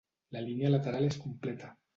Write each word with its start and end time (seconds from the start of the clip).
La 0.37 0.41
línia 0.45 0.71
lateral 0.75 1.07
és 1.11 1.21
completa. 1.27 1.75